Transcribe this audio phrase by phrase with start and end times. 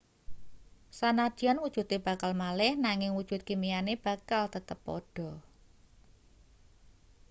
[0.97, 5.29] sanadyan wujude bakal malih nanging wujud kimiane bakal tetep padha